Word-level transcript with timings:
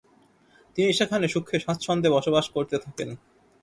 তিনি 0.75 0.91
সেখানে 0.93 1.25
সুখে 1.27 1.57
স্বাচ্ছন্দ্যে 1.59 2.09
বসবাস 2.15 2.45
করতে 2.49 2.75
থাকেন। 2.77 3.09